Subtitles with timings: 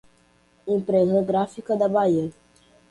[0.65, 2.31] Empresa Gráfica da Bahia